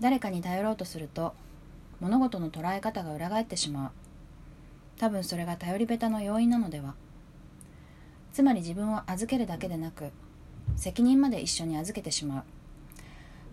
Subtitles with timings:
[0.00, 1.34] 誰かに頼ろうとすると
[2.00, 3.90] 物事の捉え方が裏返ってしまう。
[4.98, 6.94] 多分それが頼り下手の要因なのでは。
[8.32, 10.10] つまり自分を預けるだけでなく
[10.76, 12.44] 責任まで一緒に預けてしまう。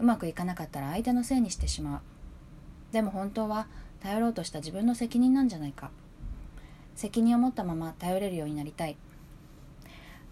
[0.00, 2.92] うまくいかなかったら相手のせいにしてしまう。
[2.92, 3.68] でも本当は
[4.00, 5.90] 頼ろうとした自分の責任なんじゃないか。
[6.96, 8.96] 責任を持ったまま頼れるようになりたい。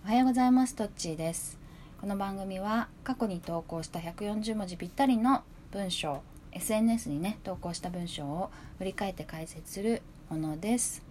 [0.05, 1.59] おはようございますトッチーです。
[2.01, 11.02] この番組は過去に投稿した140文字ぴったりの文章 SNS にね投稿した文章を振り返って解説するものです。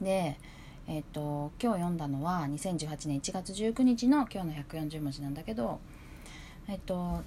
[0.00, 0.38] で
[0.88, 5.78] えっ、ー、と今日読んだのは2018年1月19日の今日の140文字なんだけど
[6.68, 7.22] えっ、ー、と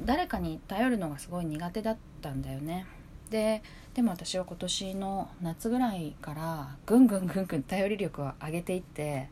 [0.00, 2.86] 誰かに頼るのがすごい苦手だったんだよね。
[3.30, 3.62] で
[3.94, 9.28] でも私は今年の夏ぐらいからぐんぐんぐんぐん頼り力を上げていって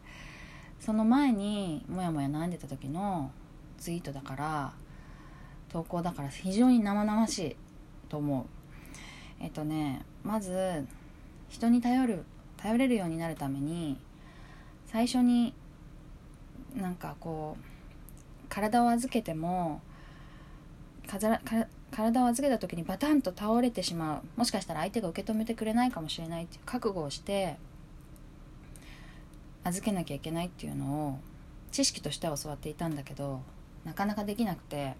[0.81, 3.33] その前にモヤモヤ悩んでた時の
[3.79, 4.73] ツイートだから
[5.69, 7.57] 投稿だから非常に生々しい
[8.09, 8.45] と思う。
[9.41, 10.87] えっとねまず
[11.49, 12.25] 人に頼る
[12.57, 13.99] 頼れるようになるために
[14.87, 15.55] 最初に
[16.75, 19.81] なんかこう体を預けても
[21.91, 24.23] 体を預けた時にバタンと倒れてしまう。
[24.39, 27.57] もしかしたら相手が受け止めてくれないかもしれないっていう覚悟をして
[29.65, 31.19] 預けなきゃいけないっていうのを
[31.73, 33.43] 知識としては教わっていたんだけど
[33.85, 34.95] なかなかできなくて。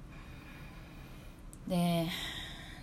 [1.69, 2.07] で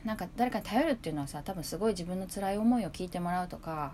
[0.04, 3.94] なんか誰かに頼るっていうのはさ多分すごい自分の辛い思いを聞いてもらうとか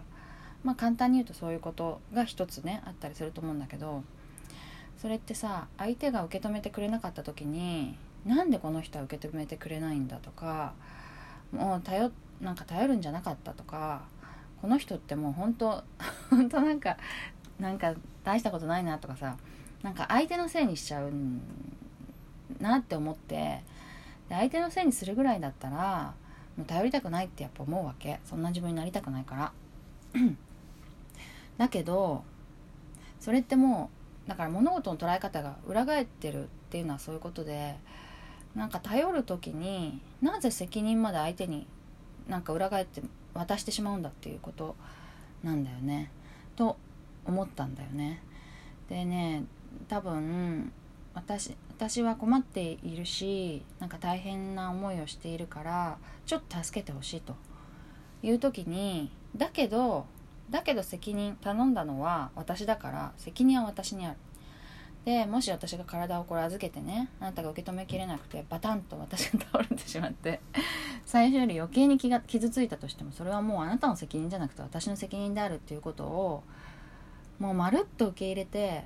[0.63, 4.03] まあ簡単に言うとそういうことが一つねあったりすると思うんだけど
[4.97, 7.95] それってさ相手が受け止めてくれなかった時に
[8.25, 10.73] なんでこの人は受け止めてくれないんだとか
[11.51, 14.01] もう頼なんか頼るんじゃなかったとか
[14.61, 15.83] この人ってもう本当
[16.29, 16.97] 本当なんか
[17.59, 19.37] なんか大したことないなとかさ
[19.83, 21.11] なんか相手のせいにしちゃう
[22.59, 23.61] なって思って
[24.29, 26.13] で相手のせいにするぐらいだったら
[26.55, 28.19] もう頼りたくないってやっぱ思うわけ。
[28.25, 29.51] そんな自分になりたくないから。
[31.57, 32.23] だけど
[33.19, 33.89] それっても
[34.25, 37.75] うだから物事の捉え方が裏返ってるっていうのはそういうことで
[38.55, 41.67] なんか頼る時になぜ責任まで相手に
[42.27, 43.01] なんか裏返って
[43.33, 44.75] 渡してしまうんだっていうこと
[45.43, 46.11] なんだよね。
[46.55, 46.77] と
[47.25, 48.21] 思ったんだよね。
[48.89, 49.43] でね
[49.87, 50.71] 多分
[51.13, 57.35] 私私は困っているしなんか大変な思いをしているからちょっと助けてほしいと。
[58.21, 60.05] いう時にだけど
[60.49, 64.17] だけど責任頼んだのは私だから責任は私にある。
[65.05, 70.41] でもし私が体をこれ預けてねあなたが受け止めきれなくてバタンと私が倒れてしまって
[71.05, 76.43] 最初より余計に気が傷ついたとしてもそれはもうあなたの責任じゃなくて私の責任であるっていうことを
[77.39, 78.83] もうまるっと受け入れて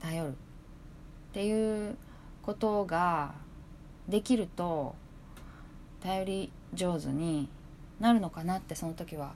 [0.00, 0.34] 頼る。
[1.30, 1.96] っていう
[2.42, 3.34] ことが
[4.08, 4.94] できると
[6.00, 7.48] 頼り上手に
[8.00, 9.34] なるのかなってその時は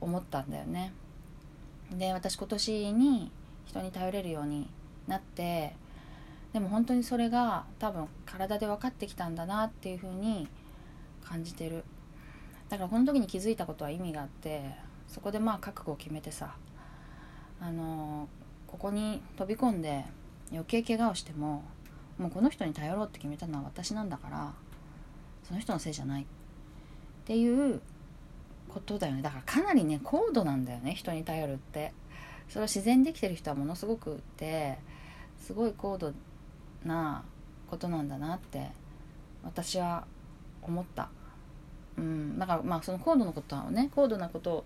[0.00, 0.92] 思ったんだよね。
[1.90, 3.30] で私今年に
[3.66, 4.68] 人に頼れるように
[5.06, 5.74] なって
[6.52, 10.48] でも本当にそれが多分体で分かってきたんだなっていうふうに
[11.24, 11.84] 感じてる
[12.68, 14.62] だからこの時に気づいたことは意味があって
[15.08, 16.54] そこでまあ覚悟を決めてさ
[17.60, 18.28] あの
[18.66, 20.04] ここに飛び込んで
[20.50, 21.62] 余計怪我をしても
[22.18, 24.52] もうこの人に頼ろうって決めたのは私なんだから
[25.44, 26.22] その人のせいじゃない。
[26.22, 26.26] っ
[27.24, 27.80] ていう
[28.68, 29.22] ことだよね。
[29.22, 31.92] だからかなりね高度なんだよね人に頼るって。
[32.48, 34.78] それは自然できてる人はものすごくって
[35.38, 36.12] すごい高度
[36.84, 37.22] な
[37.70, 38.68] ことなんだなって
[39.44, 40.06] 私は
[40.62, 41.10] 思った。
[41.96, 42.38] うん。
[42.38, 44.64] だからまあその高度のことはね高度なことを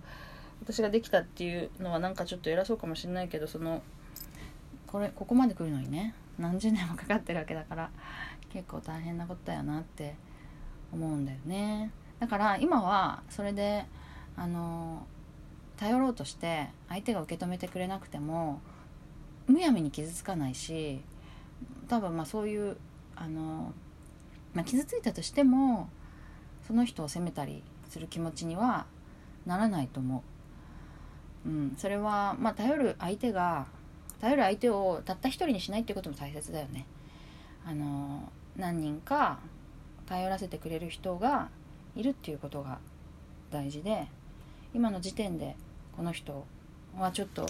[0.63, 3.83] 私ができたっていうのはなんかちょっと偉そうかもしれないけどその
[4.93, 7.91] これここまで来るのにね何十年もかかってるわけだから
[8.53, 10.15] 結構大変なことだよなって
[10.93, 13.87] 思うんだよねだから今はそれで
[14.37, 15.07] あの
[15.79, 18.61] 頼ろうとして相手が受け止めてくれなくても
[19.47, 21.01] むやみに傷つかないし
[21.89, 22.77] 多分まあそういう
[23.17, 23.73] あの、
[24.55, 25.89] まあ、傷ついたとしても
[26.67, 28.87] その人を責めたりする気持ちには
[29.47, 30.23] ならないと思
[31.47, 31.49] う。
[31.49, 33.67] うん、それは、まあ、頼る相手が
[34.23, 36.87] 頼る相手をたった一人にしないっていうことも大切だよね。
[37.67, 39.41] あの何人か
[40.07, 41.49] 頼らせてくれる人が
[41.97, 42.79] いるっていうことが
[43.51, 44.07] 大事で
[44.75, 45.57] 今の時点で
[45.97, 46.47] この人
[46.97, 47.47] はちょっと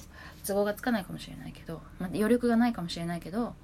[0.47, 3.55] 都合がつかないかもしれないけど、まあ、余力がないかもしれないけど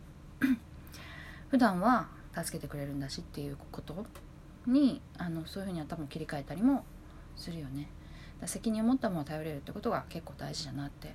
[1.49, 4.05] 普段は助けてくれるんだしっていうこと
[4.67, 6.85] にあのそういうふうに頭を切り替えたりも
[7.37, 7.89] するよね。
[8.45, 11.15] 責任を持ったものを頼れるってことが結構大事だなって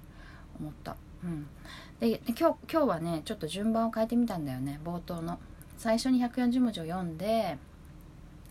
[0.60, 0.96] 思った。
[1.24, 1.48] うん、
[2.00, 4.80] で今日今日はねちょっと順番を変えてみたんだよね。
[4.84, 5.40] 冒頭の。
[5.78, 7.58] 最初に140文字を読んで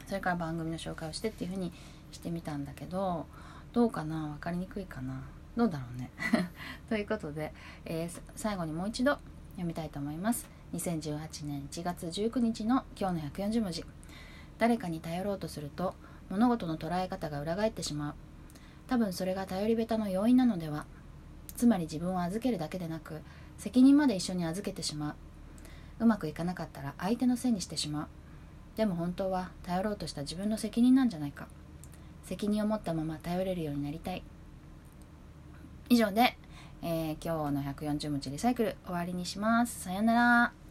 [0.07, 1.73] それから番組の紹介をしてっていう風に
[2.11, 3.27] してみたんだけど
[3.73, 4.29] どうかな？
[4.35, 5.23] 分かりにくいかな？
[5.57, 6.11] どうだろうね？
[6.89, 7.55] ということで、
[7.85, 9.19] えー、最後にもう一度
[9.53, 10.47] 読みたいと思います。
[10.75, 13.85] 2018年1月19日の今日の140文字。
[14.59, 15.95] 誰かに頼ろうとすると
[16.29, 18.15] 物事の捉え方が裏返ってしまう。
[18.89, 20.87] 多分それが頼りべたの要因なのでは
[21.57, 23.21] つまり自分を預けるだけでなく
[23.59, 25.15] 責任まで一緒に預けてしまう。
[26.01, 28.07] うまくいかなかったら相手のせいにしてしまう。
[28.77, 31.47] でも本当は頼ろうとした自分の責任なんじゃないか。
[32.25, 34.23] 責任を持ったまま頼れるようになりたい。
[35.89, 36.37] 以上で、
[36.83, 39.81] えー、今日の140文字リサイクル終わりにします。
[39.81, 40.62] さよなら。